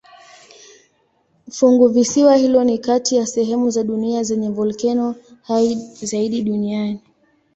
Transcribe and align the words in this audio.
Funguvisiwa 1.51 2.35
hilo 2.35 2.63
ni 2.63 2.77
kati 2.77 3.15
ya 3.15 3.25
sehemu 3.27 3.69
za 3.69 3.83
dunia 3.83 4.23
zenye 4.23 4.49
volkeno 4.49 5.15
hai 5.41 5.75
zaidi 6.03 6.41
duniani. 6.43 7.01